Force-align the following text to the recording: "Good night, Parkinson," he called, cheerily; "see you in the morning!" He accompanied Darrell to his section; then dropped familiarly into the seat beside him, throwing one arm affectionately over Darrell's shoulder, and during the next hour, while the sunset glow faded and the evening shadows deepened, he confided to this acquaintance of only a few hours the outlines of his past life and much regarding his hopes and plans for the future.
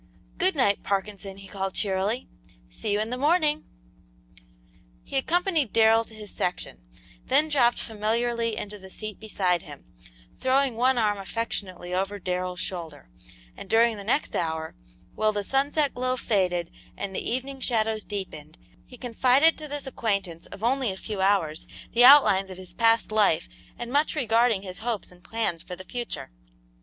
"Good 0.39 0.55
night, 0.55 0.81
Parkinson," 0.81 1.37
he 1.37 1.47
called, 1.47 1.75
cheerily; 1.75 2.27
"see 2.71 2.91
you 2.91 2.99
in 2.99 3.11
the 3.11 3.19
morning!" 3.19 3.65
He 5.03 5.15
accompanied 5.15 5.71
Darrell 5.73 6.05
to 6.05 6.15
his 6.15 6.31
section; 6.33 6.79
then 7.25 7.49
dropped 7.49 7.77
familiarly 7.77 8.57
into 8.57 8.79
the 8.79 8.89
seat 8.89 9.19
beside 9.19 9.61
him, 9.61 9.85
throwing 10.39 10.75
one 10.75 10.97
arm 10.97 11.19
affectionately 11.19 11.93
over 11.93 12.17
Darrell's 12.17 12.59
shoulder, 12.59 13.11
and 13.55 13.69
during 13.69 13.95
the 13.95 14.03
next 14.03 14.35
hour, 14.35 14.73
while 15.13 15.31
the 15.31 15.43
sunset 15.43 15.93
glow 15.93 16.17
faded 16.17 16.71
and 16.97 17.15
the 17.15 17.21
evening 17.21 17.59
shadows 17.59 18.03
deepened, 18.03 18.57
he 18.87 18.97
confided 18.97 19.55
to 19.59 19.67
this 19.67 19.85
acquaintance 19.85 20.47
of 20.47 20.63
only 20.63 20.89
a 20.91 20.97
few 20.97 21.21
hours 21.21 21.67
the 21.93 22.03
outlines 22.03 22.49
of 22.49 22.57
his 22.57 22.73
past 22.73 23.11
life 23.11 23.47
and 23.77 23.91
much 23.93 24.15
regarding 24.15 24.63
his 24.63 24.79
hopes 24.79 25.11
and 25.11 25.23
plans 25.23 25.61
for 25.61 25.75
the 25.75 25.85
future. 25.85 26.31